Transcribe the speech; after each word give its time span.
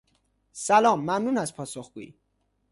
سلام 0.51 0.99
ممنون 1.01 1.37
از 1.37 1.55
پاسخگویی 1.55 2.15